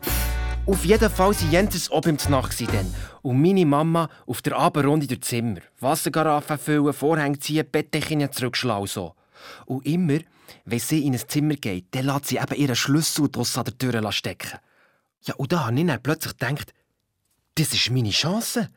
[0.65, 2.93] Auf jeden Fall waren Jentes oben im Znacht dann.
[3.23, 5.61] Und meine Mama auf der Abendrunde durch Zimmer.
[5.79, 9.15] Wassergaraffe füllen, Vorhänge ziehen, Bettdeckchen zurückschlagen so.
[9.65, 10.19] Und immer,
[10.65, 13.77] wenn sie in ein Zimmer geht, dann lässt sie eben ihren Schlüssel draussen an der
[13.77, 14.59] Tür stecken.
[15.23, 16.73] Ja, und da habe ich dann plötzlich gedacht,
[17.55, 18.69] das ist meine Chance.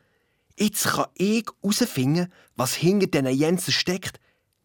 [0.57, 4.21] Jetzt kann ich herausfinden, was hinter diesen Jensen steckt.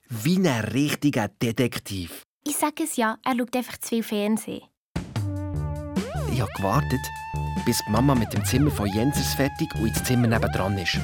[0.10, 2.24] Wie ein richtiger Detektiv.
[2.44, 4.62] Ich sage es ja, er schaut einfach zu viel Fernsehen.
[6.42, 7.12] Ich habe gewartet,
[7.66, 11.00] bis die Mama mit dem Zimmer von Jensers fertig und ins Zimmer nebendran ist.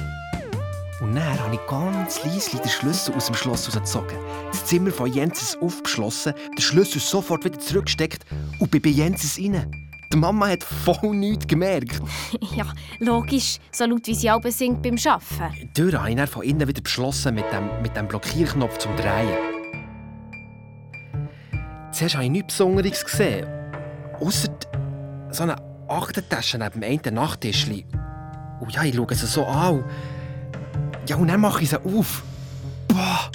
[1.00, 4.18] Und dann habe ich ganz leise den Schlüssel aus dem Schloss rausgezogen,
[4.50, 8.26] das Zimmer von Jensers aufgeschlossen, den Schlüssel sofort wieder zurückgesteckt
[8.58, 9.70] und bin bei Jensers rein.
[10.12, 12.02] Die Mama hat voll nichts gemerkt.
[12.56, 12.66] ja,
[12.98, 15.54] logisch, so laut wie sie alle singt beim Arbeiten.
[15.60, 18.96] Die Tür habe ich dann von innen wieder beschlossen mit dem, mit dem Blockierknopf zum
[18.96, 19.38] Drehen.
[21.92, 23.46] Zuerst habe ich nichts Besonderes gesehen.
[24.20, 24.48] Ausser
[25.30, 25.56] so eine
[25.88, 27.86] Aktentasche neben dem einen Nachttischli.
[28.60, 29.84] Und ja, ich schaue sie so an.
[31.06, 32.22] Ja, und dann mache ich sie auf.
[32.88, 33.30] Boah!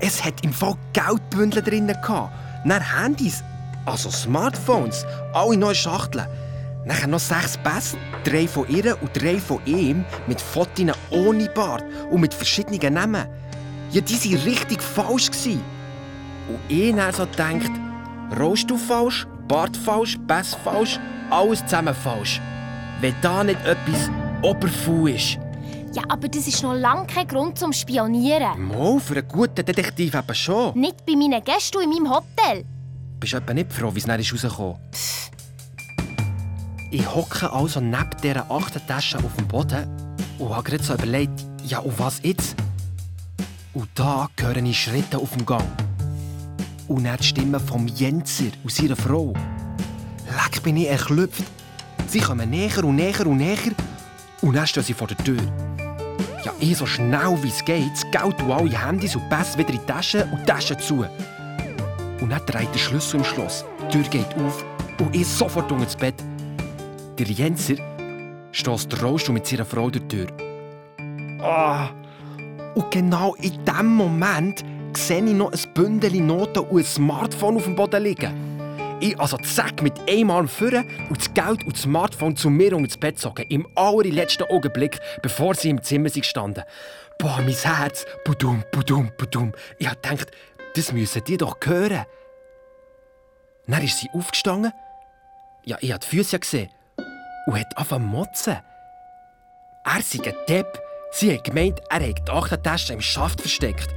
[0.00, 1.88] Es hat im Fall Geldbündel drin.
[1.88, 2.32] gehabt.
[2.64, 3.42] Dann Handys,
[3.86, 6.26] also Smartphones, alle neue Schachteln.
[6.86, 11.84] Dann noch sechs Pässe, drei von ihr und drei von ihm, mit Fotos ohne Bart
[12.10, 13.26] und mit verschiedenen Namen.
[13.90, 15.30] Ja, die waren richtig falsch.
[15.46, 17.70] Und ich dann so denkt,
[18.38, 22.40] Rollstuhl falsch, Bart falsch, Pass falsch, alles zusammen falsch.
[23.00, 24.10] Wenn da nicht etwas
[24.42, 25.38] Oberfu ist.
[25.94, 28.68] Ja, aber das ist noch lange kein Grund zum Spionieren.
[28.68, 30.78] Mal, für einen guten Detektiv eben schon.
[30.78, 32.64] Nicht bei meinen Gästen in meinem Hotel.
[33.18, 34.76] Bist du etwa nicht froh, wie es dann ist rausgekommen
[36.90, 39.88] Ich hocke also neben dieser Aktentasche auf dem Boden
[40.38, 42.54] und habe gerade so überlegt, ja, und was jetzt?
[43.72, 45.64] Und da höre ich Schritte auf dem Gang.
[46.88, 49.34] Und dann die Stimme vom Jenser und seiner Frau.
[50.26, 51.44] Leck bin ich erklüpft.
[52.08, 53.58] Sie kommen näher und näher und näher.
[54.40, 55.40] Und dann stehen sie vor der Tür.
[56.44, 59.80] Ja, ich so schnell wie es geht, Geld und alle Handys und Pässe wieder in
[59.80, 61.04] die Tasche und die Tasche zu.
[62.20, 63.64] Und dann dreht der Schlüssel im Schloss.
[63.82, 64.64] Die Tür geht auf
[64.98, 66.14] und ich sofort unter das Bett.
[67.18, 67.74] Der Jenser
[68.52, 70.26] stößt Rollstuhl mit seiner Frau durch die Tür.
[71.42, 71.90] Ah!
[72.74, 74.64] Und genau in dem Moment
[74.96, 78.58] sehe ich noch ein Bündel Noten und ein Smartphone auf dem Boden liegen.
[79.00, 82.74] Ich also zack mit einem Arm führen und das Geld und das Smartphone zu mir
[82.74, 83.46] unter das Bett zogen.
[83.48, 86.26] Im allerletzten Augenblick, bevor sie im Zimmer sind.
[87.18, 89.52] Boah, mein Herz, budum, budum, budum.
[89.78, 90.32] Ich gedacht,
[90.74, 92.04] das müssen die doch hören.
[93.68, 94.72] Dann ist sie aufgestanden.
[95.64, 96.70] Ja, ich hab die Füße gesehen.
[97.46, 98.56] Und hat angefangen zu motzen.
[99.84, 100.80] Er sei ein Depp.
[101.12, 103.88] Sie hat gemeint, er hätte die Achtentasche im Schaft versteckt.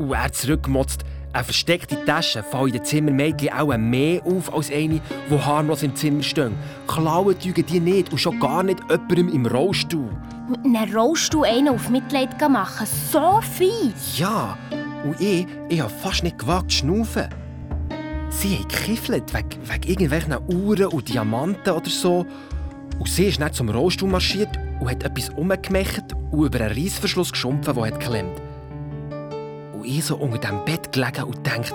[0.00, 5.38] Und er zurückgemotzt, eine versteckte Tasche fallen den Zimmermädchen auch mehr auf als eine, die
[5.38, 6.54] harmlos im Zimmer stehen.
[6.88, 10.08] Klauen tügen die nicht und schon gar nicht jemandem im Rollstuhl.
[10.48, 12.86] Mit einem Rollstuhl einen auf Mitleid machen.
[13.12, 14.18] So fies.
[14.18, 14.56] Ja,
[15.04, 17.28] und ich, ich habe fast nicht gewagt zu schnaufen.
[18.30, 22.24] Sie hat gekiffelt wegen, wegen irgendwelchen Uhren und Diamanten oder so.
[22.98, 27.32] Und sie ist dann zum Rollstuhl marschiert und hat etwas umgemacht und über einen Reissverschluss
[27.32, 28.49] geschumpft, der hat geklemmt.
[29.80, 31.72] Und ich so unter dem Bett gelegen und denkt,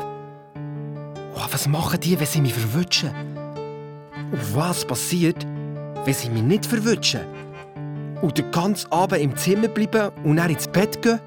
[1.36, 3.10] oh, was machen die, wenn sie mich verwutschen?
[4.32, 5.44] Und was passiert,
[6.04, 7.22] wenn sie mich nicht verwutschen?
[8.22, 11.20] Und den ganzen Abend im Zimmer bleiben und dann ins Bett gehen?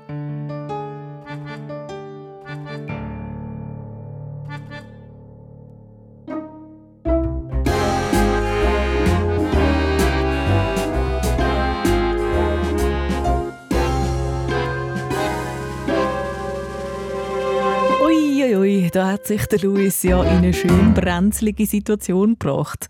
[19.29, 22.87] Sich der Luis ja in eine schön brenzlige Situation gebracht.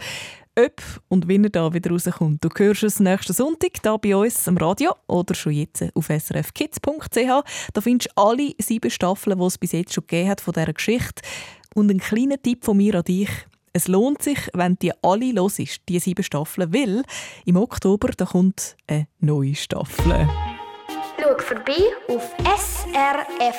[0.57, 4.47] Ob und wenn er da wieder rauskommt, du hörst es nächsten Sonntag hier bei uns
[4.47, 7.43] am Radio oder schon jetzt auf srfkids.ch.
[7.72, 10.72] Da findest du alle sieben Staffeln, die es bis jetzt schon gegeben hat von dieser
[10.72, 11.22] Geschichte.
[11.74, 13.30] Und ein kleiner Tipp von mir an dich.
[13.72, 17.03] Es lohnt sich, wenn die alle hörst, die sieben Staffeln, weil
[17.47, 20.28] im Oktober da kommt eine neue Staffel.
[21.20, 22.32] Schau vorbei auf
[22.84, 23.59] srfkids.ch.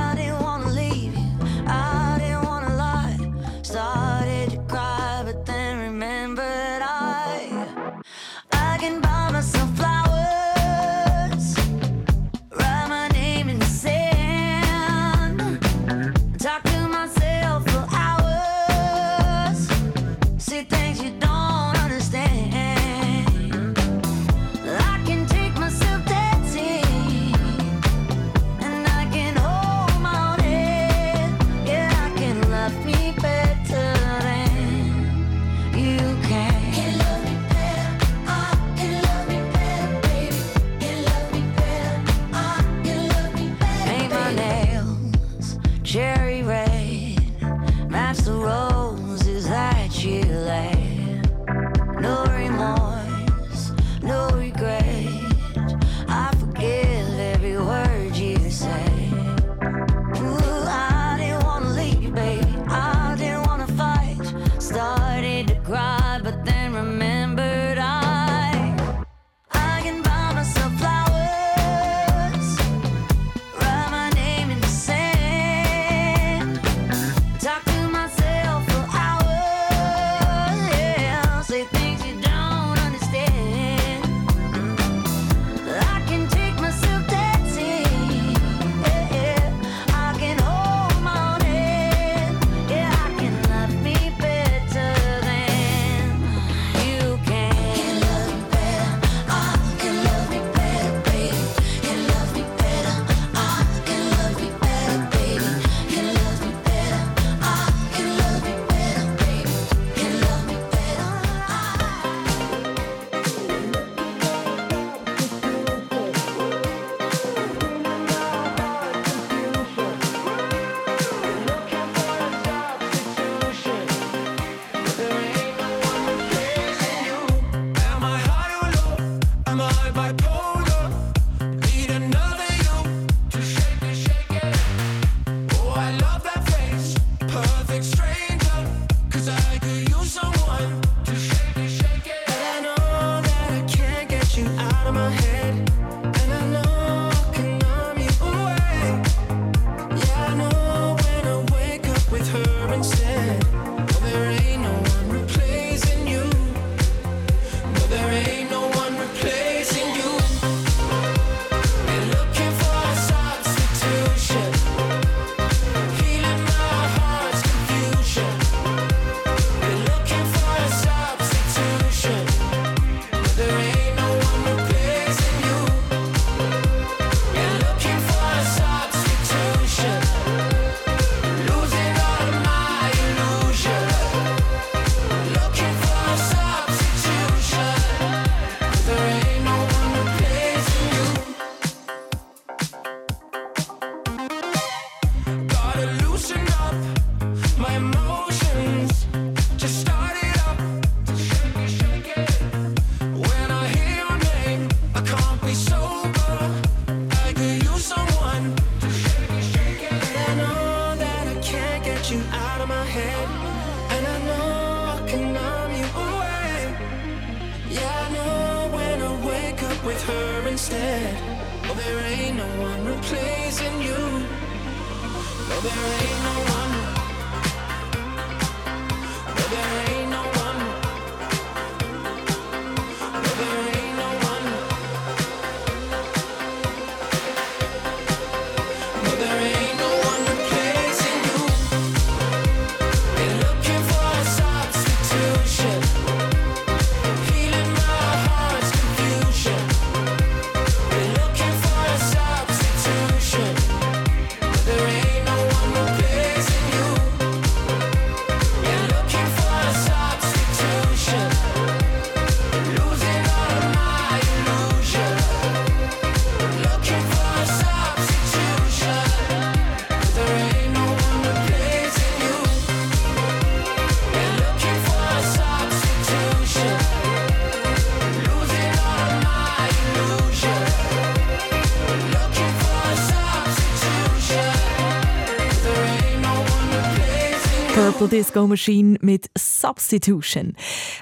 [288.11, 290.53] Disco Machine mit Substitution.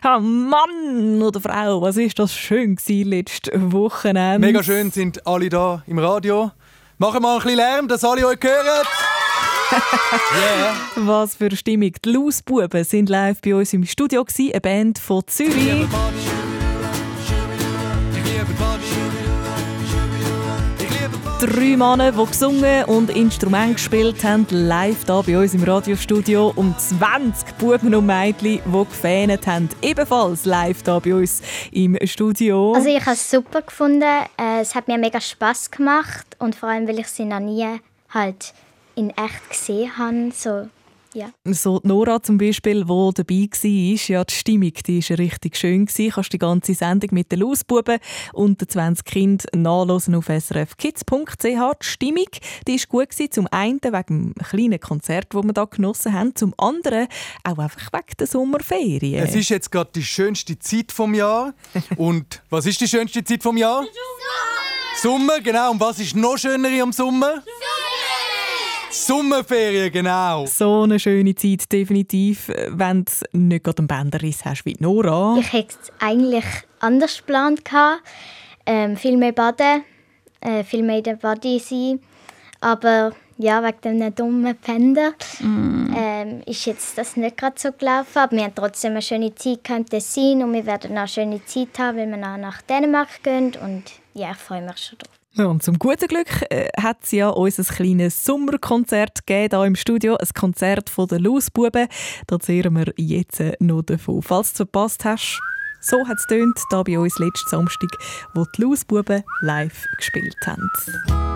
[0.04, 4.46] Ah, Mann oder Frau, was ist das schön gewesen letzte Wochenende.
[4.46, 6.52] Mega schön sind alle da im Radio.
[7.00, 8.86] Machen wir ein bisschen Lärm, dass alle euch hören.
[9.72, 10.76] yeah.
[10.98, 11.94] Was für Stimmung.
[12.06, 15.88] Die Lausbuben sind live bei uns im Studio, gewesen, eine Band von Zürich.
[21.40, 26.52] Drei Männer, die gesungen und Instrumente gespielt haben, live hier bei uns im Radiostudio.
[26.54, 32.74] Und 20 Buben und Mädchen, die gefähnet haben, ebenfalls live hier bei uns im Studio.
[32.74, 34.02] Also ich habe es super gefunden.
[34.02, 37.66] Äh, Es hat mir mega Spaß gemacht und vor allem, weil ich sie noch nie
[38.10, 38.54] halt
[38.96, 40.32] in echt gesehen habe.
[40.36, 40.68] So,
[41.14, 41.32] ja.
[41.46, 45.86] So die Nora zum Beispiel, die dabei war, ja, die Stimmung die war richtig schön.
[45.86, 48.00] Du kannst die ganze Sendung mit den Lausbuben
[48.34, 51.44] und den 20 Kindern nachlesen auf srfkids.ch.
[51.44, 52.28] Die Stimmung
[52.68, 53.10] die war gut.
[53.10, 53.32] Gewesen.
[53.32, 57.08] Zum einen wegen dem kleinen Konzert, das wir hier genossen haben, zum anderen
[57.44, 59.24] auch einfach wegen der Sommerferien.
[59.24, 61.54] Es ist jetzt gerade die schönste Zeit vom Jahr.
[61.98, 63.84] Und was ist die schönste Zeit vom Jahr?
[63.84, 64.50] Sommer.
[65.02, 65.72] Sommer, genau.
[65.72, 67.44] Und was ist noch schöner am Sommer?
[68.92, 70.46] Sommerferien, genau.
[70.46, 75.38] So eine schöne Zeit, definitiv, wenn du nicht gerade einen Bänderriss hast wie Nora.
[75.40, 76.46] Ich hätte es eigentlich
[76.80, 77.62] anders geplant.
[78.66, 79.84] Ähm, viel mehr baden,
[80.42, 82.00] äh, viel mehr in der Body sein.
[82.62, 88.18] Aber ja, wegen dem dummen Pender ähm, ist jetzt das nicht gerade so gelaufen.
[88.18, 91.46] Aber wir haben trotzdem eine schöne Zeit im Tessin und wir werden noch eine schöne
[91.46, 93.54] Zeit haben, wenn wir nach Dänemark gehen.
[93.64, 93.84] Und
[94.14, 95.19] ja, ich freue mich schon drauf.
[95.38, 100.16] Und zum guten Glück äh, hat es ja unser kleines Sommerkonzert gegeben, hier im Studio.
[100.16, 101.88] Ein Konzert von den Lausbuben.
[102.28, 104.22] Da zehren wir jetzt äh, noch davon.
[104.22, 105.40] Falls du es verpasst hast,
[105.82, 107.90] so hat es hier bei uns letzten Samstag,
[108.34, 111.29] wo die Lausbuben live gespielt haben.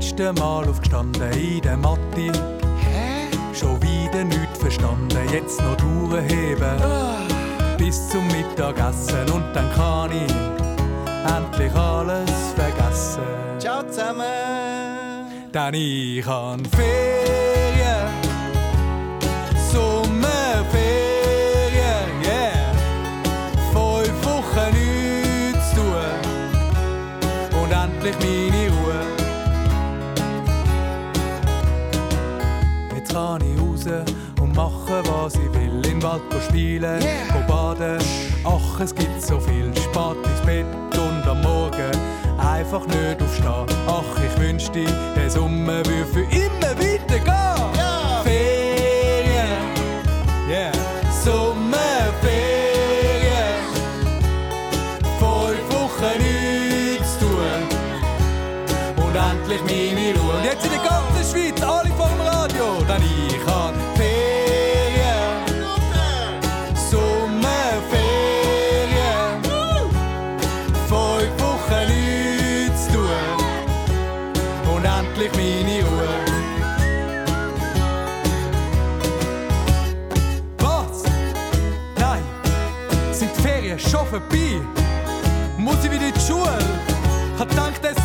[0.00, 2.32] Zum letzten Mal aufgestanden in der Matte.
[3.52, 6.80] Schon wieder nichts verstanden, jetzt noch durchheben.
[7.76, 10.32] Bis zum Mittagessen und dann kann ich
[11.36, 13.22] endlich alles vergessen.
[13.58, 14.24] Ciao zusammen.
[15.52, 18.08] Denn ich han Ferien,
[19.72, 21.10] Sommerferien,
[28.00, 28.49] endlich meine
[36.00, 37.00] den Wald spielen,
[37.32, 37.98] go baden.
[38.44, 40.66] Ach, es gibt so viel Spät ins Bett
[40.98, 41.90] und am Morgen
[42.38, 43.78] einfach nicht aufstehen.
[43.86, 44.84] Ach, ich wünschte,
[45.16, 47.39] der Sommer würde für immer weitergehen.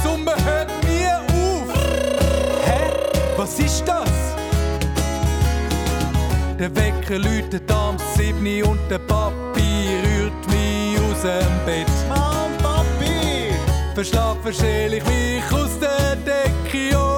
[0.06, 1.68] Summe hört mir auf.
[2.64, 2.92] Hä?
[3.38, 4.12] Was ist das?
[6.60, 11.88] Der Wecker läutet am 7 und der Papi rührt mich aus dem Bett.
[12.08, 13.52] Mann, Papi!
[13.96, 16.96] Verschlafen schäle ich mich aus der Decke.
[16.96, 17.15] Oh.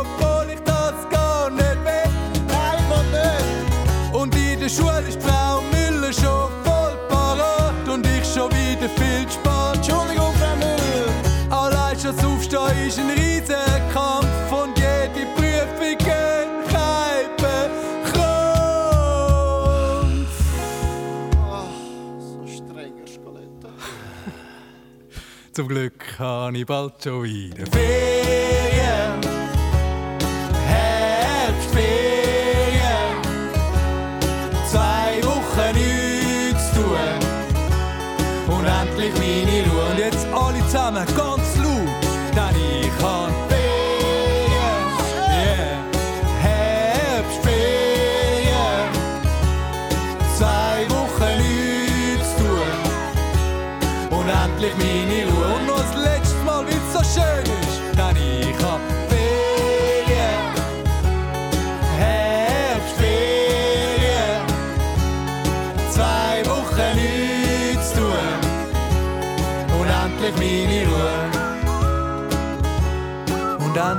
[12.08, 17.26] das Aufstehen ist ein Riesenkampf und jede Prüfung geht kein
[21.52, 21.66] Ach,
[22.18, 23.70] so strenger Skeletto.
[25.52, 29.22] Zum Glück kann ich bald schon wieder Ferien.
[30.66, 31.88] Herbstferien.
[34.70, 39.92] Zwei Wochen nichts tun und endlich meine Ruhe.
[39.92, 41.27] Und jetzt alle zusammen, Go!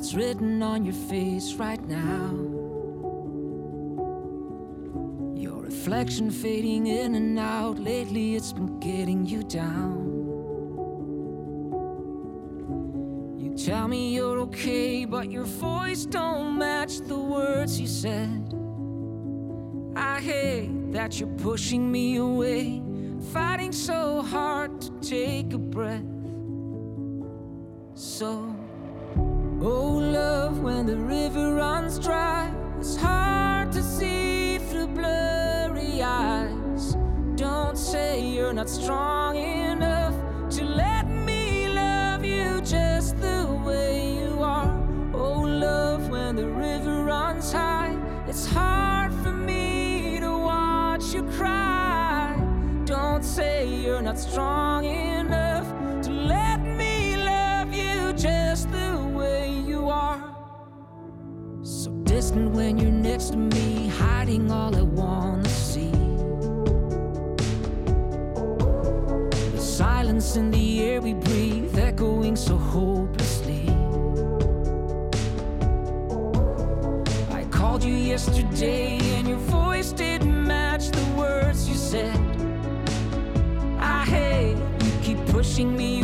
[0.00, 2.30] what's written on your face right now.
[5.34, 10.06] Your reflection fading in and out, lately it's been getting you down.
[13.38, 18.54] You tell me you're okay, but your voice don't match the words you said.
[19.96, 22.82] I hate that you're pushing me away,
[23.34, 26.06] fighting so hard to take a breath.
[27.92, 28.49] So
[30.90, 36.96] the river runs dry, it's hard to see through blurry eyes.
[37.36, 40.16] Don't say you're not strong enough
[40.50, 44.68] to let me love you just the way you are.
[45.14, 52.34] Oh love, when the river runs high, it's hard for me to watch you cry.
[52.84, 55.09] Don't say you're not strong enough
[62.30, 65.90] distant when you're next to me, hiding all I wanna see.
[69.50, 73.68] The silence in the air we breathe, echoing so hopelessly.
[77.32, 82.20] I called you yesterday, and your voice didn't match the words you said.
[83.80, 85.99] I hate you keep pushing me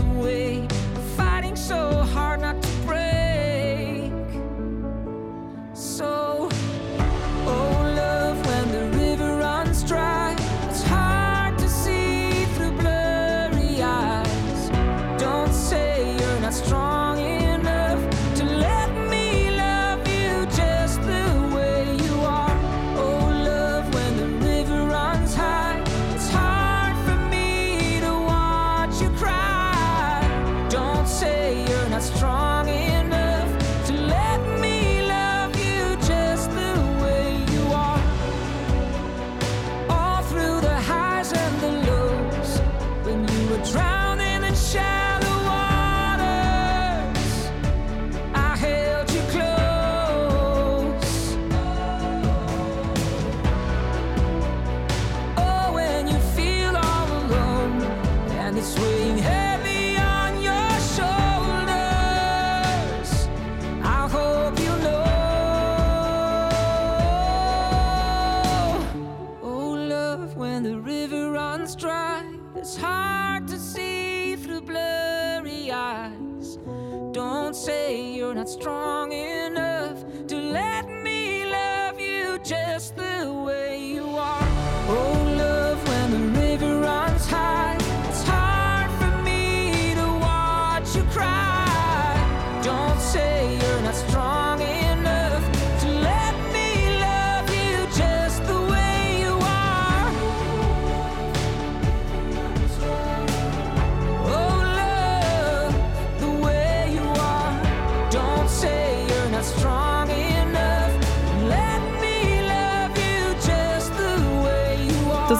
[78.46, 78.95] strong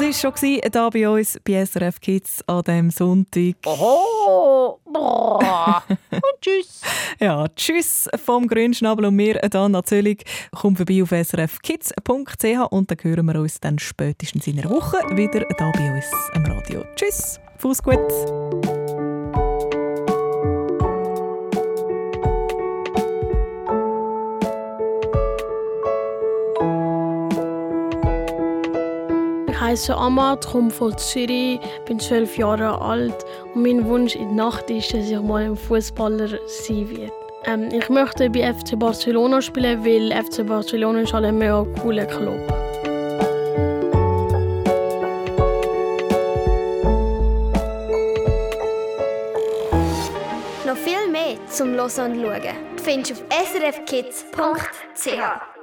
[0.06, 3.54] war schon gewesen, da bei uns bei SRF Kids an diesem Sonntag.
[3.66, 4.78] Oho!
[4.84, 6.80] Und tschüss!
[7.18, 10.24] Ja, tschüss vom Grünschnabel und mir, Dana Zöllig.
[10.54, 15.40] Kommt vorbei auf srfkids.ch und dann hören wir uns dann spätestens in einer Woche wieder
[15.56, 16.84] da bei uns am Radio.
[16.94, 18.75] Tschüss, Fuß gut!
[29.76, 34.70] Heiße Amat, komme von Zürich, bin zwölf Jahre alt und mein Wunsch in der Nacht
[34.70, 37.12] ist, dass ich mal ein Fußballer sein werde.
[37.44, 42.06] Ähm, ich möchte bei FC Barcelona spielen, weil FC Barcelona ist halt ein mega cooler
[42.06, 42.40] Club.
[50.66, 52.42] Noch viel mehr zum Hören und Schauen
[52.82, 53.22] findest du auf
[53.52, 55.55] srfkids.ch.